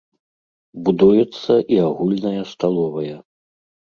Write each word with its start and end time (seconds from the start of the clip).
Будуецца 0.87 1.53
і 1.75 1.77
агульная 1.89 2.43
сталовая. 2.53 3.15